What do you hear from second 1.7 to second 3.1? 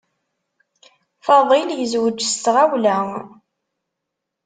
yezweǧ s tɣawla.